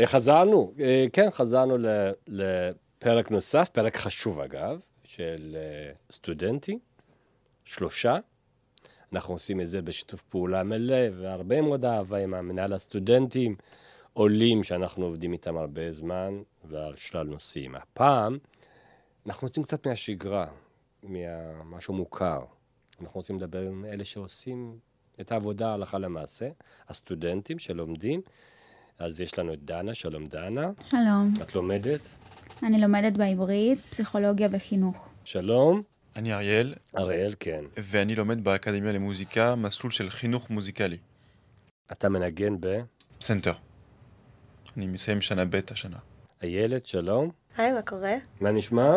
[0.00, 1.76] אה, חזרנו, אה, כן, חזרנו
[2.26, 6.78] לפרק נוסף, פרק חשוב אגב, של אה, סטודנטים,
[7.64, 8.18] שלושה.
[9.12, 13.56] אנחנו עושים את זה בשיתוף פעולה מלא, והרבה מאוד אהבה עם המנהל הסטודנטים,
[14.12, 17.74] עולים שאנחנו עובדים איתם הרבה זמן, ועל שלל נושאים.
[17.74, 18.38] הפעם,
[19.26, 20.46] אנחנו יוצאים קצת מהשגרה,
[21.02, 22.40] ממשהו מוכר.
[23.00, 24.78] אנחנו רוצים לדבר עם אלה שעושים
[25.20, 26.48] את העבודה הלכה למעשה,
[26.88, 28.22] הסטודנטים שלומדים.
[28.98, 30.70] אז יש לנו את דנה, שלום דנה.
[30.90, 32.00] שלום, את לומדת?
[32.62, 35.08] אני לומדת בעברית, פסיכולוגיה וחינוך.
[35.24, 35.82] שלום.
[36.16, 37.64] אני אריאל, אריאל, כן.
[37.76, 40.96] ואני לומד באקדמיה למוזיקה מסלול של חינוך מוזיקלי,
[41.92, 42.80] אתה מנגן ב...
[43.18, 43.52] פסנתר.
[44.76, 45.96] אני מסיים שנה ב' השנה.
[46.42, 47.30] איילת, שלום.
[47.56, 48.14] היי, מה קורה?
[48.40, 48.96] מה נשמע?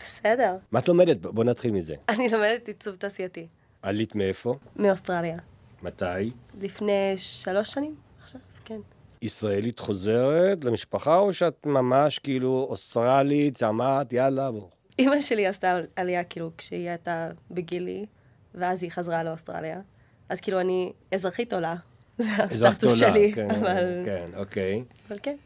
[0.00, 0.56] בסדר.
[0.72, 1.16] מה את לומדת?
[1.20, 1.94] בוא נתחיל מזה.
[2.08, 3.46] אני לומדת עיצוב תעשייתי.
[3.82, 4.56] עלית מאיפה?
[4.76, 5.38] מאוסטרליה.
[5.82, 6.30] מתי?
[6.60, 8.80] לפני שלוש שנים עכשיו, כן.
[9.26, 14.68] ישראלית חוזרת למשפחה, או שאת ממש כאילו אוסטרלית, שמעת, יאללה, בוא.
[14.98, 18.06] אימא שלי עשתה עלייה כאילו כשהיא הייתה בגילי,
[18.54, 19.80] ואז היא חזרה לאוסטרליה.
[20.28, 21.74] אז כאילו אני אזרחית עולה.
[22.18, 23.32] זה הסטטוס עולה, שלי.
[23.34, 24.02] כן, אבל...
[24.04, 24.82] כן, אוקיי.
[25.08, 25.36] אבל כן.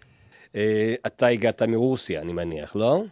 [0.55, 3.03] אה, אתה הגעת מרוסיה, אני מניח, לא?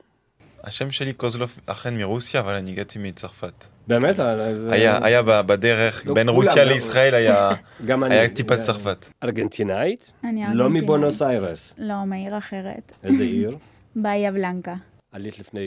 [0.65, 3.65] השם שלי קוזלוב אכן מרוסיה, אבל אני הגעתי מצרפת.
[3.89, 4.21] באמת?
[4.21, 6.73] אה, היה, היה ב- בדרך, לא, בין רוסיה לא.
[6.73, 7.51] לישראל היה.
[8.11, 9.07] היה טיפת אה, צרפת.
[9.23, 10.13] ארגנטינאית?
[10.25, 10.71] אני לא.
[10.71, 11.75] מבונוס איירס.
[11.79, 12.93] לא, מעיר אחרת.
[13.05, 13.57] איזה עיר?
[13.97, 14.75] באיה בלנקה.
[15.13, 15.61] עלית לפני...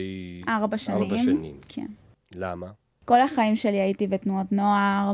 [0.48, 1.02] ארבע שנים.
[1.02, 1.56] ארבע שנים.
[1.68, 1.86] כן.
[2.34, 2.66] למה?
[3.04, 5.12] כל החיים שלי הייתי בתנועות נוער,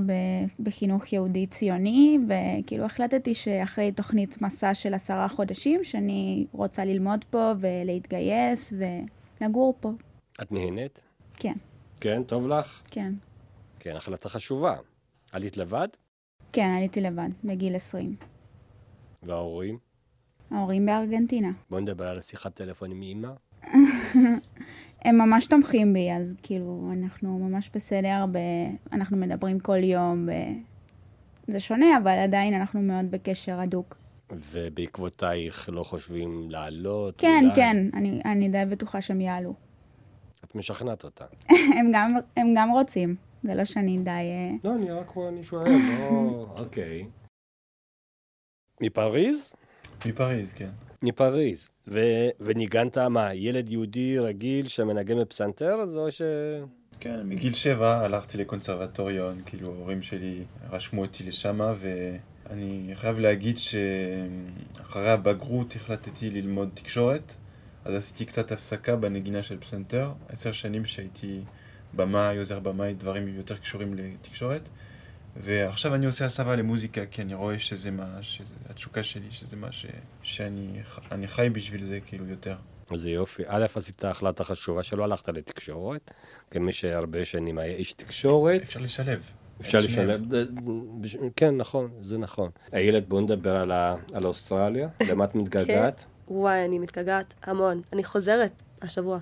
[0.60, 7.52] בחינוך יהודי ציוני, וכאילו החלטתי שאחרי תוכנית מסע של עשרה חודשים, שאני רוצה ללמוד פה
[7.60, 8.72] ולהתגייס
[9.40, 9.92] ולגור פה.
[10.42, 11.00] את נהנית?
[11.36, 11.52] כן,
[12.00, 12.82] כן, טוב לך?
[12.90, 13.12] כן.
[13.78, 14.76] כן, החלטה חשובה.
[15.32, 15.88] עלית לבד?
[16.52, 18.16] כן, עליתי לבד, בגיל 20.
[19.22, 19.78] וההורים?
[20.50, 21.50] ההורים בארגנטינה.
[21.70, 23.28] בוא נדבר על השיחת טלפון עם אמא.
[25.04, 28.38] הם ממש תומכים בי, אז כאילו, אנחנו ממש בסדר, ב...
[28.92, 30.32] אנחנו מדברים כל יום, ב...
[31.52, 33.96] זה שונה, אבל עדיין אנחנו מאוד בקשר הדוק.
[34.52, 37.14] ובעקבותייך לא חושבים לעלות?
[37.18, 37.54] כן, אולי?
[37.54, 39.54] כן, אני, אני די בטוחה שהם יעלו.
[40.48, 41.24] את משכנעת אותה.
[41.78, 44.10] הם, גם, הם גם רוצים, זה לא שאני די...
[44.10, 46.46] אה, לא, אני רק אני שואל, לא...
[46.62, 47.06] אוקיי.
[48.80, 49.54] מפריז?
[50.06, 50.70] מפריז, כן.
[51.02, 51.68] מפריז.
[51.88, 55.74] ו- וניגנת מה, ילד יהודי רגיל שמנגן בפסנתר?
[55.74, 56.22] אז או ש...
[57.00, 65.10] כן, מגיל שבע הלכתי לקונסרבטוריון, כאילו ההורים שלי רשמו אותי לשם, ואני חייב להגיד שאחרי
[65.10, 67.34] הבגרות החלטתי ללמוד תקשורת,
[67.88, 71.40] אז עשיתי קצת הפסקה בנגינה של פסנתר, עשר שנים שהייתי
[71.96, 74.68] במאי, עוזר במאי, דברים יותר קשורים לתקשורת,
[75.36, 79.72] ועכשיו אני עושה הסבה למוזיקה, כי אני רואה שזה מה, שזה התשוקה שלי, שזה מה
[79.72, 79.86] ש,
[80.22, 80.80] שאני
[81.12, 82.56] אני חי בשביל זה, כאילו, יותר.
[82.92, 83.42] איזה יופי.
[83.46, 86.10] א', עשית החלטה חשובה שלא הלכת לתקשורת,
[86.50, 88.62] כמי שהרבה שנים היה איש תקשורת.
[88.62, 89.30] אפשר לשלב.
[89.60, 89.78] אפשר.
[89.78, 90.20] לשלב,
[91.36, 92.50] כן, נכון, זה נכון.
[92.72, 94.88] איילת, בוא נדבר על, ה- על אוסטרליה.
[95.10, 96.04] למה את מתגעגעת?
[96.30, 97.82] וואי, אני מתגעגעת המון.
[97.92, 99.18] אני חוזרת השבוע.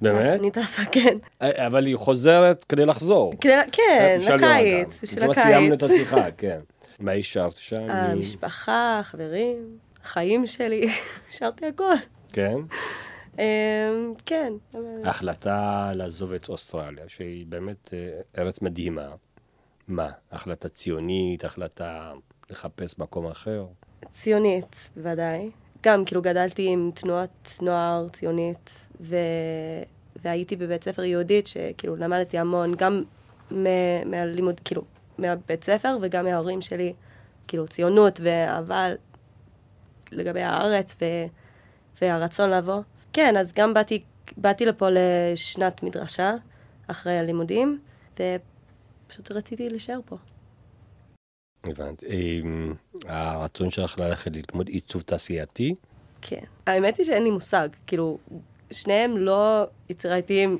[0.00, 0.40] באמת?
[0.40, 1.16] אני טסה, כן.
[1.42, 3.32] אה, אבל היא חוזרת כדי לחזור.
[3.40, 5.00] כדי, כן, לקיץ.
[5.02, 5.94] בשביל כמעט סיימנו את הקיץ.
[5.94, 6.60] השיחה, כן.
[7.00, 7.90] מה השארת שם?
[7.90, 10.88] המשפחה, חברים, החיים שלי,
[11.28, 11.94] השארתי הכל.
[12.32, 12.56] כן.
[13.38, 13.44] אמ,
[14.26, 14.52] כן.
[15.04, 19.08] ההחלטה לעזוב את אוסטרליה, שהיא באמת אה, ארץ מדהימה.
[19.88, 20.10] מה?
[20.32, 22.12] החלטה ציונית, החלטה
[22.50, 23.66] לחפש מקום אחר?
[24.10, 25.50] ציונית, בוודאי.
[25.82, 29.16] גם, כאילו, גדלתי עם תנועת נוער ציונית, ו...
[30.22, 33.02] והייתי בבית ספר יהודית, שכאילו למדתי המון, גם
[33.50, 34.82] מ- מהלימוד, כאילו,
[35.18, 36.92] מהבית ספר וגם מההורים שלי,
[37.48, 38.86] כאילו, ציונות ואהבה
[40.12, 41.04] לגבי הארץ ו...
[42.02, 42.82] והרצון לבוא.
[43.12, 44.02] כן, אז גם באתי,
[44.36, 46.34] באתי לפה לשנת מדרשה,
[46.86, 47.78] אחרי הלימודים,
[48.14, 50.16] ופשוט רציתי להישאר פה.
[51.64, 52.06] הבנתי.
[52.06, 52.74] אמ,
[53.06, 55.74] הרצון שלך ללכת ללמוד עיצוב תעשייתי?
[56.22, 56.44] כן.
[56.66, 58.18] האמת היא שאין לי מושג, כאילו,
[58.70, 60.58] שניהם לא יצירתיים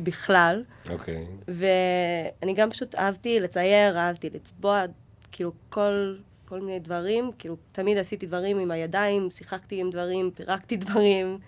[0.00, 1.26] בכלל, אוקיי.
[1.48, 4.84] ואני גם פשוט אהבתי לצייר, אהבתי לצבוע,
[5.32, 10.76] כאילו, כל, כל מיני דברים, כאילו, תמיד עשיתי דברים עם הידיים, שיחקתי עם דברים, פירקתי
[10.86, 11.38] דברים,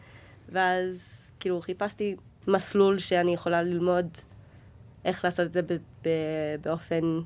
[0.49, 2.17] ואז, כאילו, חיפשתי
[2.47, 4.09] מסלול שאני יכולה ללמוד
[5.05, 5.61] איך לעשות את זה
[6.63, 7.21] באופן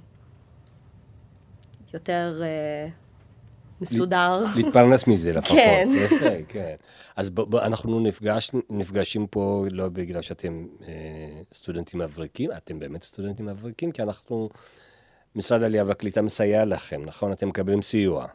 [1.95, 2.89] יותר אה,
[3.81, 4.43] מסודר.
[4.57, 5.57] להתפרנס מזה לפחות.
[5.57, 5.89] כן.
[6.05, 6.75] יפה, כן.
[7.17, 10.93] אז ב, ב, אנחנו נפגש, נפגשים פה לא בגלל שאתם אה,
[11.53, 14.49] סטודנטים מבריקים, אתם באמת סטודנטים מבריקים, כי אנחנו,
[15.37, 17.33] משרד העלייה והקליטה מסייע לכם, נכון?
[17.33, 18.27] אתם מקבלים סיוע.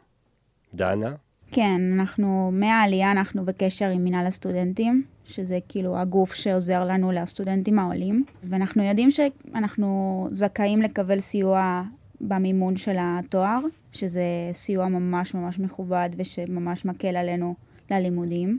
[0.74, 1.14] דנה?
[1.52, 8.24] כן, אנחנו, מהעלייה אנחנו בקשר עם מינהל הסטודנטים, שזה כאילו הגוף שעוזר לנו לסטודנטים העולים,
[8.44, 11.82] ואנחנו יודעים שאנחנו זכאים לקבל סיוע
[12.20, 13.60] במימון של התואר,
[13.92, 14.22] שזה
[14.52, 17.54] סיוע ממש ממש מכובד ושממש מקל עלינו
[17.90, 18.58] ללימודים.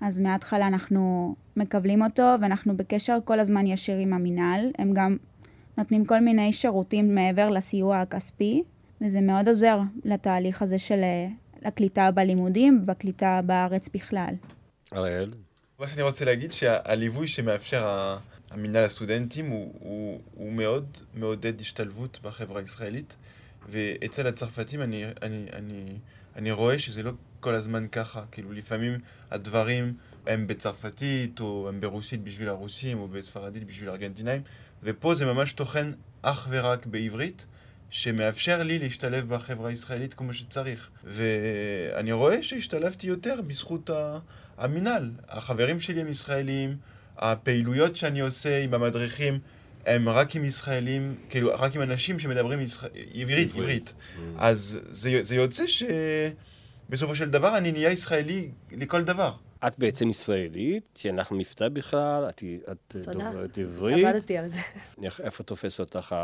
[0.00, 4.70] אז מההתחלה אנחנו מקבלים אותו, ואנחנו בקשר כל הזמן ישיר עם המינהל.
[4.78, 5.16] הם גם
[5.78, 8.62] נותנים כל מיני שירותים מעבר לסיוע הכספי,
[9.00, 11.00] וזה מאוד עוזר לתהליך הזה של
[11.64, 14.34] הקליטה בלימודים ובקליטה בארץ בכלל.
[14.92, 15.32] אריאל?
[15.78, 18.16] מה שאני רוצה להגיד שהליווי שמאפשר
[18.50, 23.16] המינהל הסטודנטים הוא, הוא, הוא מאוד מעודד השתלבות בחברה הישראלית
[23.70, 25.84] ואצל הצרפתים אני, אני, אני,
[26.36, 29.00] אני רואה שזה לא כל הזמן ככה, כאילו לפעמים
[29.30, 29.94] הדברים
[30.26, 34.42] הם בצרפתית או הם ברוסית בשביל הרוסים או בספרדית בשביל הארגנטינאים
[34.82, 35.86] ופה זה ממש תוכן
[36.22, 37.46] אך ורק בעברית
[37.90, 40.90] שמאפשר לי להשתלב בחברה הישראלית כמו שצריך.
[41.04, 43.90] ואני רואה שהשתלבתי יותר בזכות
[44.58, 45.10] המינהל.
[45.28, 46.76] החברים שלי הם ישראלים,
[47.18, 49.38] הפעילויות שאני עושה עם המדריכים
[49.86, 52.84] הם רק עם ישראלים, כאילו, רק עם אנשים שמדברים ישח...
[53.14, 53.88] עברית, עברית.
[53.88, 54.20] Mm.
[54.38, 59.32] אז זה, זה יוצא שבסופו של דבר אני נהיה ישראלי לכל דבר.
[59.66, 62.42] את בעצם ישראלית, כי אנחנו מבטא בכלל, את,
[62.72, 64.06] את דוברת עברית.
[64.06, 64.60] עבדתי על זה.
[65.22, 66.16] איפה תופס אותך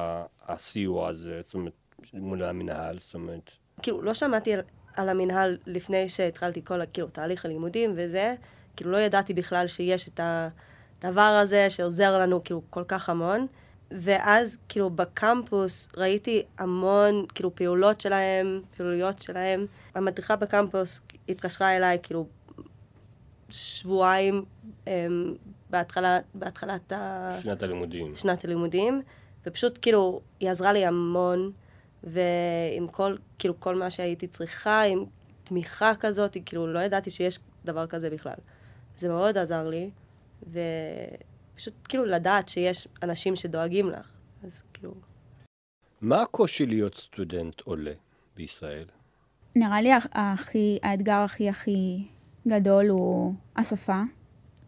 [0.47, 1.73] הסיוע הזה, זאת אומרת,
[2.13, 3.51] מול המנהל, זאת אומרת?
[3.83, 4.61] כאילו, לא שמעתי על,
[4.97, 8.35] על המנהל לפני שהתחלתי כל, כאילו, תהליך הלימודים וזה,
[8.77, 10.21] כאילו, לא ידעתי בכלל שיש את
[11.05, 13.47] הדבר הזה שעוזר לנו, כאילו, כל כך המון.
[13.91, 19.67] ואז, כאילו, בקמפוס ראיתי המון, כאילו, פעולות שלהם, פעילויות שלהם.
[19.95, 22.27] המדריכה בקמפוס התקשרה אליי, כאילו,
[23.51, 24.45] שבועיים
[24.85, 24.89] um,
[25.71, 27.31] בהתחלה, בהתחלת ה...
[27.43, 28.17] שנת הלימודים.
[28.17, 29.03] שנת הלימודים,
[29.47, 31.51] ופשוט כאילו, היא עזרה לי המון,
[32.05, 35.05] ועם כל, כאילו, כל מה שהייתי צריכה, עם
[35.45, 38.35] תמיכה כזאת, כאילו, לא ידעתי שיש דבר כזה בכלל.
[38.97, 39.91] זה מאוד עזר לי,
[40.47, 44.13] ופשוט כאילו לדעת שיש אנשים שדואגים לך,
[44.45, 44.95] אז כאילו...
[46.01, 47.93] מה הקושי להיות סטודנט עולה
[48.37, 48.85] בישראל?
[49.57, 52.05] נראה לי הכי, האתגר הכי הכי
[52.49, 54.01] גדול הוא השפה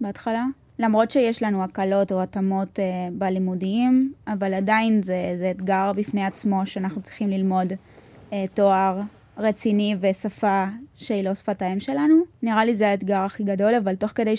[0.00, 0.44] בהתחלה.
[0.78, 2.82] למרות שיש לנו הקלות או התאמות uh,
[3.12, 9.00] בלימודיים, אבל עדיין זה, זה אתגר בפני עצמו שאנחנו צריכים ללמוד uh, תואר
[9.38, 10.64] רציני ושפה
[10.94, 12.22] שהיא לא שפת האם שלנו.
[12.42, 14.36] נראה לי זה האתגר הכי גדול, אבל תוך כדי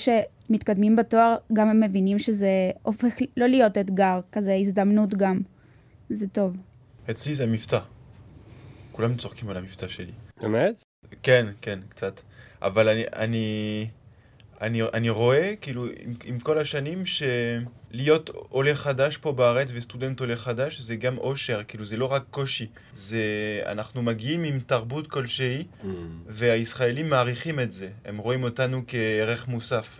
[0.47, 5.39] שמתקדמים בתואר, גם הם מבינים שזה הופך לא להיות אתגר, כזה הזדמנות גם.
[6.09, 6.57] זה טוב.
[7.09, 7.79] אצלי זה מבטא.
[8.91, 10.11] כולם צוחקים על המבטא שלי.
[10.41, 10.83] באמת?
[11.23, 12.21] כן, כן, קצת.
[12.61, 13.87] אבל אני, אני,
[14.61, 20.35] אני, אני רואה, כאילו, עם, עם כל השנים, שלהיות עולה חדש פה בארץ וסטודנט עולה
[20.35, 22.67] חדש, זה גם אושר, כאילו, זה לא רק קושי.
[22.93, 23.21] זה,
[23.65, 25.85] אנחנו מגיעים עם תרבות כלשהי, mm.
[26.27, 27.89] והישראלים מעריכים את זה.
[28.05, 29.99] הם רואים אותנו כערך מוסף.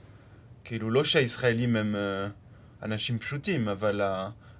[0.68, 4.02] כאילו, לא שהישראלים הם uh, אנשים פשוטים, אבל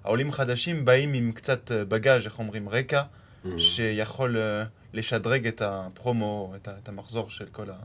[0.04, 3.02] העולים החדשים באים עם קצת uh, בגאז', איך אומרים, רקע,
[3.44, 3.48] mm.
[3.58, 4.36] שיכול...
[4.36, 7.76] Uh, לשדרג את הפרומו, את, את המחזור של כל, ה,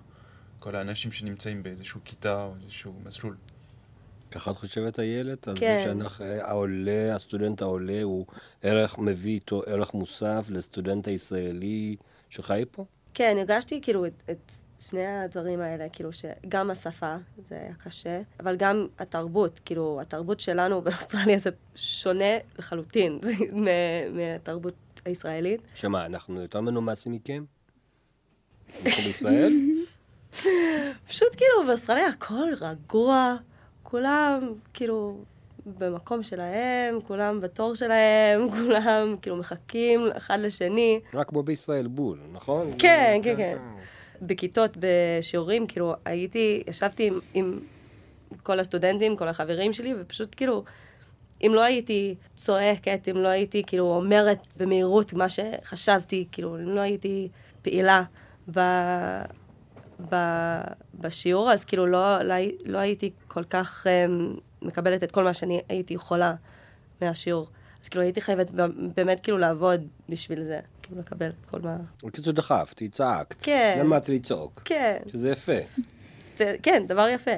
[0.59, 3.35] כל האנשים שנמצאים באיזשהו כיתה או איזשהו מסלול.
[4.31, 5.47] ככה את חושבת, איילת?
[5.55, 5.97] כן.
[6.01, 8.25] על העולה, הסטודנט העולה, הוא
[8.61, 11.95] ערך, מביא איתו ערך מוסף לסטודנט הישראלי
[12.29, 12.85] שחי פה?
[13.13, 17.15] כן, הרגשתי כאילו את, את שני הדברים האלה, כאילו שגם השפה,
[17.49, 23.19] זה היה קשה, אבל גם התרבות, כאילו, התרבות שלנו באוסטרליה זה שונה לחלוטין
[24.11, 24.73] מהתרבות
[25.05, 25.61] הישראלית.
[25.75, 27.43] שמה, אנחנו יותר מנומסים מכם?
[28.85, 29.53] אנחנו בישראל?
[31.07, 33.35] פשוט כאילו באוסטרליה הכל רגוע,
[33.83, 35.23] כולם כאילו
[35.65, 40.99] במקום שלהם, כולם בתור שלהם, כולם כאילו מחכים אחד לשני.
[41.13, 42.71] רק כמו בישראל בול, נכון?
[42.79, 43.57] כן, כן, כן.
[44.21, 47.59] בכיתות, בשיעורים, כאילו הייתי, ישבתי עם, עם
[48.43, 50.63] כל הסטודנטים, כל החברים שלי, ופשוט כאילו...
[51.43, 56.81] אם לא הייתי צועקת, אם לא הייתי כאילו אומרת במהירות מה שחשבתי, כאילו, אם לא
[56.81, 57.29] הייתי
[57.61, 58.03] פעילה
[58.53, 58.59] ב,
[60.09, 60.15] ב,
[60.99, 65.61] בשיעור, אז כאילו לא, לא, לא הייתי כל כך um, מקבלת את כל מה שאני
[65.69, 66.35] הייתי יכולה
[67.01, 67.47] מהשיעור.
[67.83, 68.51] אז כאילו הייתי חייבת
[68.95, 71.77] באמת כאילו לעבוד בשביל זה, כאילו לקבל את כל מה...
[72.03, 73.35] בקיצור דחפת, צעקת.
[73.41, 73.77] כן.
[73.79, 74.61] למדת לצעוק.
[74.65, 74.97] כן.
[75.07, 75.57] שזה יפה.
[76.37, 77.31] זה, כן, דבר יפה.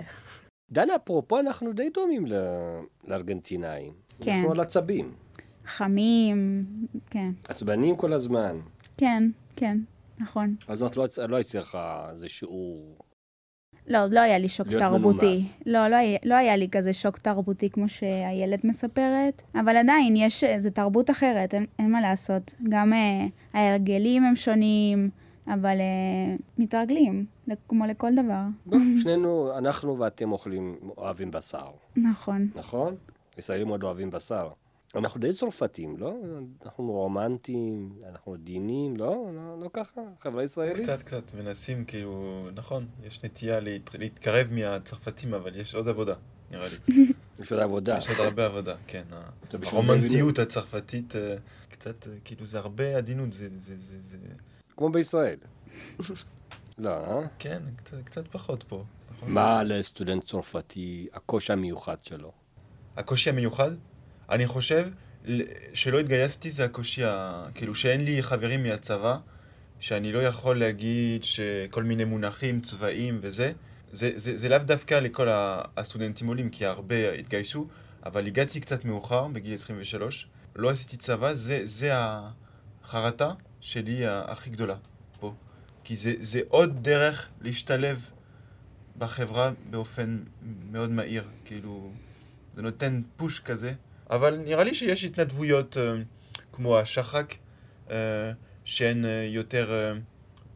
[0.71, 2.25] דנה, אפרופו, אנחנו די דומים
[3.07, 3.93] לארגנטינאים.
[4.21, 4.31] כן.
[4.31, 5.13] אנחנו על עצבים.
[5.65, 6.65] חמים,
[7.09, 7.31] כן.
[7.47, 8.59] עצבנים כל הזמן.
[8.97, 9.23] כן,
[9.55, 9.77] כן,
[10.19, 10.55] נכון.
[10.67, 12.97] אז את לא, לא הצליחה איזה שיעור...
[13.87, 15.25] לא, לא היה לי שוק תרבותי.
[15.25, 15.53] מנומס.
[15.65, 20.43] לא, לא היה, לא היה לי כזה שוק תרבותי כמו שהילד מספרת, אבל עדיין יש,
[20.57, 22.53] זה תרבות אחרת, אין, אין מה לעשות.
[22.69, 25.09] גם אה, ההרגלים הם שונים,
[25.47, 27.25] אבל uh, מתרגלים,
[27.67, 28.41] כמו לכל דבר.
[28.65, 32.47] בוא, שנינו, אנחנו ואתם אוכלים, אוהבים בשר, נכון.
[32.55, 32.95] נכון?
[33.37, 34.49] ישראלים מאוד אוהבים בשר.
[34.95, 36.13] אנחנו די צרפתים, לא?
[36.65, 39.25] אנחנו רומנטיים, אנחנו עדינים, לא?
[39.35, 40.01] לא, לא ככה?
[40.21, 40.77] חברה ישראלית?
[40.77, 43.95] קצת קצת מנסים, כאילו, נכון, יש נטייה להת...
[43.99, 46.15] להתקרב מהצרפתים, אבל יש עוד עבודה,
[46.51, 47.05] נראה לי.
[47.39, 47.97] יש עוד עבודה.
[47.97, 49.03] יש עוד הרבה עבודה, כן.
[49.63, 51.35] הרומנטיות הצרפתית, אה,
[51.69, 53.49] קצת, אה, כאילו, זה הרבה עדינות, זה...
[53.57, 54.17] זה, זה, זה...
[54.77, 55.37] כמו בישראל.
[56.77, 57.27] לא, אה?
[57.39, 58.83] כן, קצת, קצת פחות פה.
[59.15, 59.31] נכון?
[59.31, 62.31] מה לסטודנט צרפתי הקושי המיוחד שלו?
[62.97, 63.71] הקושי המיוחד?
[64.29, 64.87] אני חושב
[65.73, 67.43] שלא התגייסתי זה הקושי, ה...
[67.55, 69.17] כאילו שאין לי חברים מהצבא,
[69.79, 73.51] שאני לא יכול להגיד שכל מיני מונחים, צבעים וזה.
[73.91, 75.27] זה, זה, זה לאו דווקא לכל
[75.77, 77.67] הסטודנטים עולים, כי הרבה התגייסו,
[78.05, 84.75] אבל הגעתי קצת מאוחר, בגיל 23, לא עשיתי צבא, זה, זה החרטה שלי הכי גדולה
[85.19, 85.33] פה.
[85.83, 88.09] כי זה, זה עוד דרך להשתלב
[88.97, 90.23] בחברה באופן
[90.71, 91.91] מאוד מהיר, כאילו,
[92.55, 93.73] זה נותן פוש כזה.
[94.09, 95.95] אבל נראה לי שיש התנדבויות אה,
[96.51, 97.33] כמו השחק,
[97.89, 98.31] אה,
[98.63, 99.93] שהן אה, יותר,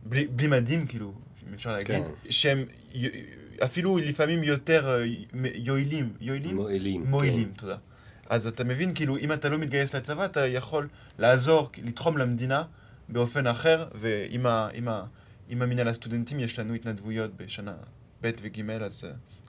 [0.03, 1.13] בלי, בלי מדים, כאילו,
[1.49, 2.03] אם אפשר להגיד, כן.
[2.29, 2.65] שהם
[3.63, 5.03] אפילו לפעמים יותר
[5.55, 6.55] יועילים, יועילים?
[6.55, 7.05] מועילים.
[7.05, 7.53] מועילים, כן.
[7.53, 7.77] תודה.
[8.29, 10.87] אז אתה מבין, כאילו, אם אתה לא מתגייס לצבא, אתה יכול
[11.19, 12.63] לעזור, לתחום למדינה
[13.09, 15.05] באופן אחר, ועם ה, עם ה,
[15.49, 17.73] עם המינהל הסטודנטים יש לנו התנדבויות בשנה
[18.21, 19.05] ב' וג', אז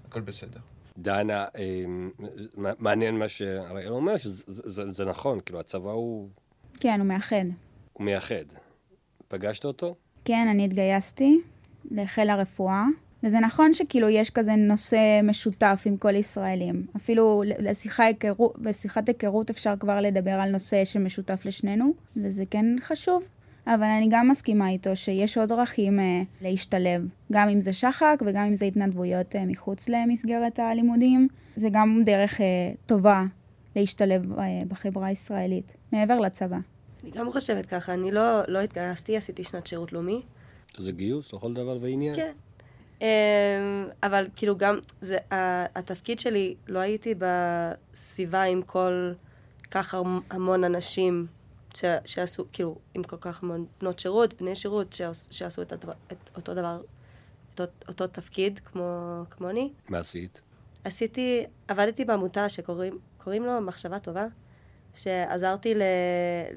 [0.09, 0.61] הכל בסדר.
[1.01, 6.29] דנה, אה, מ- מעניין מה שהראל אומר, שזה זה, זה נכון, כאילו הצבא הוא,
[6.81, 7.45] כן, הוא מאחד.
[7.93, 8.45] הוא מייחד.
[9.29, 9.95] פגשת אותו?
[10.25, 11.41] כן, אני התגייסתי
[11.91, 12.85] לחיל הרפואה,
[13.23, 16.87] וזה נכון שכאילו יש כזה נושא משותף עם כל ישראלים.
[16.97, 23.23] אפילו לשיחה היכרות, בשיחת היכרות אפשר כבר לדבר על נושא שמשותף לשנינו, וזה כן חשוב.
[23.67, 27.03] אבל אני גם מסכימה איתו שיש עוד דרכים אה, להשתלב,
[27.33, 31.29] גם אם זה שחק וגם אם זה התנדבויות אה, מחוץ למסגרת הלימודים.
[31.57, 32.47] זה גם דרך אה,
[32.87, 33.25] טובה
[33.77, 36.59] להשתלב אה, בחברה הישראלית, מעבר לצבא.
[37.03, 40.23] אני גם חושבת ככה, אני לא, לא התגייסתי, עשיתי שנת שירות לאומי.
[40.79, 42.15] זה גיוס לכל דבר ועניין?
[42.15, 42.33] כן.
[43.01, 43.07] אמ,
[44.03, 45.17] אבל כאילו גם, זה,
[45.75, 49.13] התפקיד שלי, לא הייתי בסביבה עם כל
[49.71, 51.27] כך המ- המון אנשים
[51.77, 55.93] ש, שעשו, כאילו, עם כל כך המון בנות שירות, בני שירות, שעש, שעשו את, הדבר,
[56.13, 56.81] את אותו דבר,
[57.55, 59.73] את אותו, אותו תפקיד כמו, כמוני.
[59.89, 60.41] מה עשית?
[60.85, 64.27] עשיתי, עבדתי בעמותה שקוראים קוראים לו מחשבה טובה,
[64.95, 65.83] שעזרתי ל,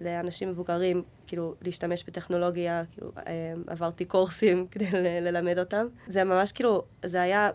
[0.03, 5.88] לאנשים מבוגרים, כאילו, להשתמש בטכנולוגיה, כאילו, אה, עברתי קורסים כדי ל- ללמד אותם.
[6.08, 7.50] זה ממש כאילו, זה היה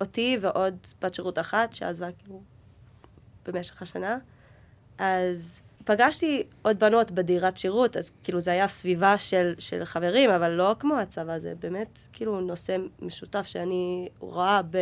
[0.00, 2.42] אותי ועוד בת שירות אחת שעזבה כאילו
[3.46, 4.18] במשך השנה.
[4.98, 10.50] אז פגשתי עוד בנות בדירת שירות, אז כאילו זה היה סביבה של, של חברים, אבל
[10.50, 14.78] לא כמו הצבא, זה באמת כאילו נושא משותף שאני רואה ב,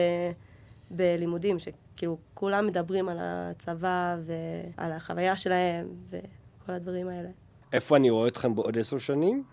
[0.90, 7.28] בלימודים, שכאילו כולם מדברים על הצבא ועל החוויה שלהם וכל הדברים האלה.
[7.73, 9.44] איפה אני רואה אתכם בעוד עשר שנים?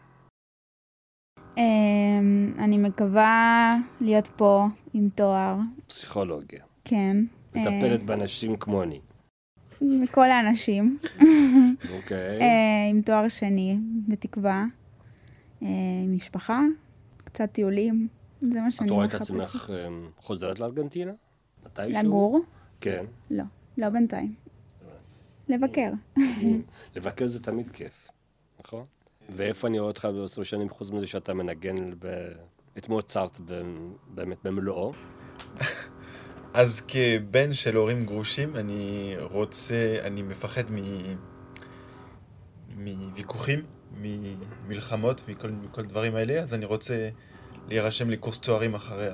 [1.58, 5.56] אמ, אני מקווה להיות פה עם תואר,
[5.88, 6.64] פסיכולוגיה.
[6.86, 7.18] כן.
[7.56, 9.00] מטפלת באנשים כמוני.
[9.82, 10.98] מכל האנשים,
[11.96, 12.42] אוקיי.
[12.42, 14.66] אה, עם תואר שני, בתקווה,
[15.62, 15.68] אה,
[16.04, 16.62] עם משפחה,
[17.18, 18.08] קצת טיולים,
[18.42, 19.32] זה מה שאני את רואה את מחפשת.
[19.32, 21.12] עצמך אה, חוזרת לארגנטינה?
[21.66, 22.04] מתישהו?
[22.04, 22.40] לגור?
[22.82, 23.06] כן.
[23.32, 23.44] לא,
[23.78, 24.36] לא בינתיים.
[25.50, 25.92] לבקר.
[26.96, 28.08] לבקר זה תמיד כיף,
[28.66, 28.86] נכון?
[29.36, 31.92] ואיפה אני רואה אותך בעשר שנים, חוץ מזה שאתה מנגן
[32.78, 33.40] את מוצרט
[34.14, 34.94] באמת במלואו?
[36.54, 40.76] אז כבן של הורים גרושים, אני רוצה, אני מפחד מ...
[42.76, 43.60] מוויכוחים,
[44.68, 47.10] ממלחמות, מכל, מכל דברים האלה, אז אני רוצה
[47.68, 49.08] להירשם לקורס תוארים אחרי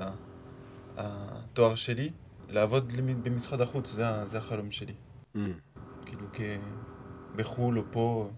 [0.96, 2.10] התואר שלי,
[2.48, 2.92] לעבוד
[3.22, 4.94] במשרד החוץ, זה, זה החלום שלי.
[5.34, 5.38] Mm.
[6.06, 6.40] כאילו כ...
[7.36, 8.30] בחו"ל או פה,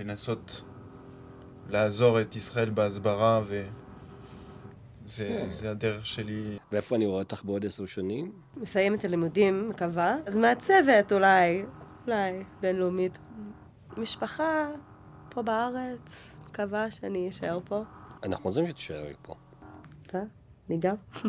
[0.00, 0.62] לנסות
[1.68, 3.68] לעזור את ישראל בהסברה, וזה
[5.48, 8.32] זה הדרך שלי ואיפה אני רואה אותך בעוד עשר שנים?
[8.56, 11.64] מסיים את הלימודים, מקווה, אז מעצבת אולי,
[12.06, 13.18] אולי בינלאומית.
[13.96, 14.68] משפחה
[15.30, 17.82] פה בארץ, מקווה שאני אשאר פה.
[18.22, 19.34] אנחנו רוצים שתישארי פה.
[20.06, 20.22] אתה?
[20.68, 20.94] אני גם.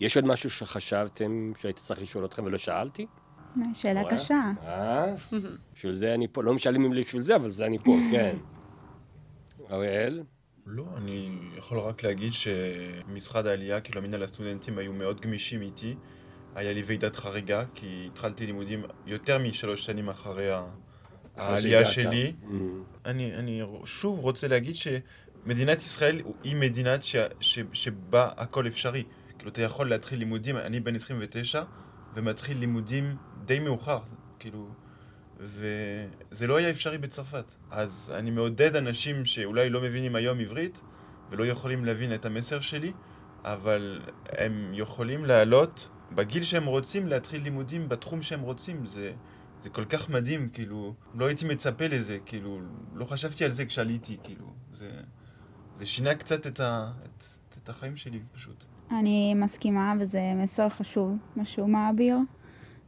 [0.00, 3.06] יש עוד משהו שחשבתם שהייתי צריך לשאול אתכם ולא שאלתי?
[3.72, 4.14] שאלה רואה?
[4.14, 4.40] קשה.
[4.62, 5.14] אה?
[5.74, 6.42] בשביל זה אני פה.
[6.42, 8.36] לא משלמים לי בשביל זה, אבל זה אני פה, כן.
[9.70, 10.22] אריאל?
[10.66, 15.96] לא, אני יכול רק להגיד שמשרד העלייה, כאילו המינהל הסטודנטים היו מאוד גמישים איתי.
[16.54, 20.50] היה לי ועידת חריגה, כי התחלתי לימודים יותר משלוש שנים אחרי
[21.36, 21.84] העלייה.
[21.84, 22.32] שלי.
[22.42, 22.54] Mm.
[23.04, 24.76] אני, אני שוב רוצה להגיד
[25.46, 29.04] מדינת ישראל היא מדינת ש, ש, שבה הכל אפשרי.
[29.38, 31.62] כאילו, אתה יכול להתחיל לימודים, אני בן 29,
[32.14, 33.98] ומתחיל לימודים די מאוחר,
[34.38, 34.68] כאילו,
[35.40, 37.52] וזה לא היה אפשרי בצרפת.
[37.70, 40.80] אז אני מעודד אנשים שאולי לא מבינים היום עברית,
[41.30, 42.92] ולא יכולים להבין את המסר שלי,
[43.44, 48.86] אבל הם יכולים לעלות בגיל שהם רוצים, להתחיל לימודים בתחום שהם רוצים.
[48.86, 49.12] זה,
[49.62, 52.60] זה כל כך מדהים, כאילו, לא הייתי מצפה לזה, כאילו,
[52.94, 54.90] לא חשבתי על זה כשעליתי, כאילו, זה,
[55.76, 57.24] זה שינה קצת את, ה, את,
[57.62, 58.64] את החיים שלי, פשוט.
[58.90, 62.16] אני מסכימה, וזה מסר חשוב, מה שהוא מעביר.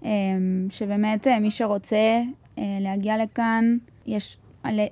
[0.03, 2.21] אמ, שבאמת אה, מי שרוצה
[2.59, 3.77] אה, להגיע לכאן,
[4.07, 4.39] יש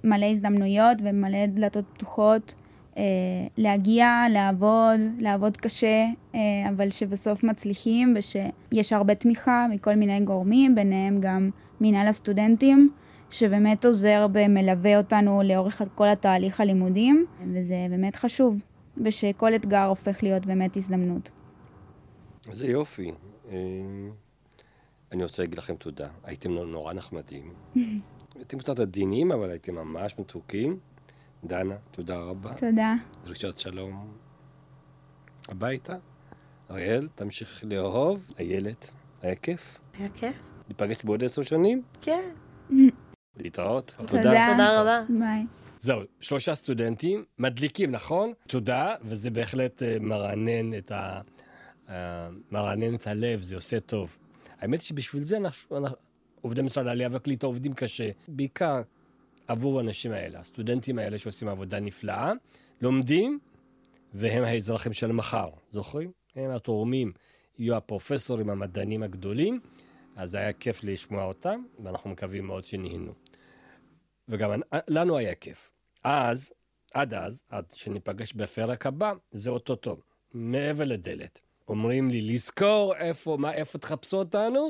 [0.05, 2.55] מלא הזדמנויות ומלא דלתות פתוחות.
[2.97, 3.03] אה,
[3.57, 6.07] להגיע, לעבוד, לעבוד קשה,
[6.69, 12.91] אבל שבסוף מצליחים ושיש הרבה תמיכה מכל מיני גורמים, ביניהם גם מנהל הסטודנטים,
[13.31, 18.57] שבאמת עוזר ומלווה אותנו לאורך כל התהליך הלימודים, וזה באמת חשוב,
[19.05, 21.31] ושכל אתגר הופך להיות באמת הזדמנות.
[22.53, 23.13] זה יופי.
[25.17, 26.09] אני רוצה להגיד לכם תודה.
[26.25, 27.55] הייתם נורא נחמדים.
[28.37, 30.79] הייתם קצת עדינים, אבל הייתם ממש מתוקים.
[31.45, 32.55] דנה, תודה רבה.
[32.55, 32.95] תודה.
[33.25, 34.13] דרישת שלום
[35.49, 35.97] הביתה.
[36.71, 38.25] אריאל, תמשיך לאהוב.
[38.39, 38.91] איילת,
[39.23, 39.79] היה כיף?
[39.99, 40.37] היה כיף.
[40.69, 41.83] ניפגש בעוד עשר שנים?
[42.01, 42.31] כן.
[43.37, 43.95] להתראות.
[43.99, 44.47] תודה.
[44.53, 45.03] תודה רבה.
[45.19, 45.47] ביי.
[45.79, 48.33] זהו, שלושה סטודנטים, מדליקים, נכון?
[48.49, 51.21] תודה, וזה בהחלט אה, מרענן את, ה...
[51.89, 54.19] אה, מרענן את הלב, זה עושה טוב.
[54.61, 55.97] האמת שבשביל זה אנחנו, אנחנו,
[56.41, 58.83] עובדי משרד העלייה והקליטה עובדים קשה, בעיקר
[59.47, 62.33] עבור האנשים האלה, הסטודנטים האלה שעושים עבודה נפלאה,
[62.81, 63.39] לומדים,
[64.15, 66.13] והם האזרחים של מחר, זוכרים?
[66.37, 67.13] הם התורמים,
[67.59, 69.61] יהיו הפרופסורים, המדענים הגדולים,
[70.17, 73.13] אז היה כיף לשמוע אותם, ואנחנו מקווים מאוד שנהנו.
[74.29, 74.51] וגם
[74.89, 75.71] לנו היה כיף.
[76.05, 76.53] אז,
[76.95, 80.03] עד אז, עד שניפגש בפרק הבא, זה אותו טוב,
[80.35, 81.41] מעבר לדלת.
[81.69, 84.69] אומרים לי לזכור איפה, מה, איפה תחפשו אותנו?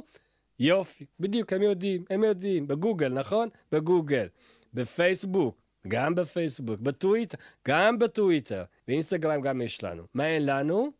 [0.58, 3.48] יופי, בדיוק, הם יודעים, הם יודעים, בגוגל, נכון?
[3.72, 4.28] בגוגל.
[4.74, 5.56] בפייסבוק,
[5.88, 10.02] גם בפייסבוק, בטוויטר, גם בטוויטר, באינסטגרם גם יש לנו.
[10.14, 10.90] מה אין לנו?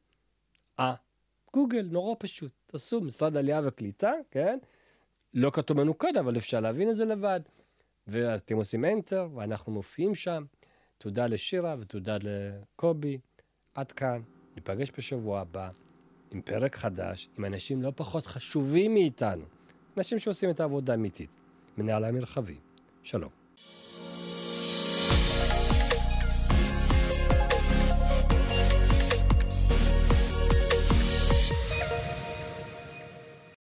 [0.81, 0.95] אה,
[1.53, 2.51] גוגל, נורא פשוט.
[2.67, 4.59] תעשו משרד העלייה והקליטה, כן?
[5.35, 7.41] לא כתוב מנוקד, אבל אפשר להבין את זה לבד.
[8.07, 10.45] ואתם עושים enter, ואנחנו מופיעים שם.
[10.99, 13.19] תודה לשירה ותודה לקובי.
[13.75, 14.23] עד כאן,
[14.55, 15.71] ניפגש בשבוע הבא.
[16.33, 19.45] עם פרק חדש, עם אנשים לא פחות חשובים מאיתנו,
[19.97, 21.37] אנשים שעושים את העבודה האמיתית,
[21.79, 22.57] מנהלי המרחבים.
[23.03, 23.46] שלום.